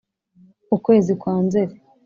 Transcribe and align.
ukwezi 0.75 1.11
kwa 1.21 1.33
nzeri 1.45 1.75